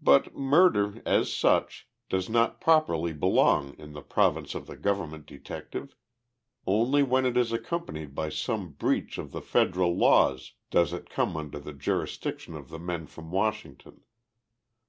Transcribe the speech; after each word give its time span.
But 0.00 0.34
murder, 0.34 1.00
as 1.06 1.32
such, 1.32 1.86
does 2.08 2.28
not 2.28 2.60
properly 2.60 3.12
belong 3.12 3.74
in 3.78 3.92
the 3.92 4.02
province 4.02 4.56
of 4.56 4.66
the 4.66 4.76
government 4.76 5.24
detective. 5.24 5.94
Only 6.66 7.04
when 7.04 7.24
it 7.24 7.36
is 7.36 7.52
accompanied 7.52 8.12
by 8.12 8.28
some 8.28 8.70
breach 8.72 9.18
of 9.18 9.30
the 9.30 9.40
federal 9.40 9.96
laws 9.96 10.54
does 10.72 10.92
it 10.92 11.08
come 11.10 11.36
under 11.36 11.60
the 11.60 11.72
jurisdiction 11.72 12.56
of 12.56 12.70
the 12.70 12.80
men 12.80 13.06
from 13.06 13.30
Washington. 13.30 14.02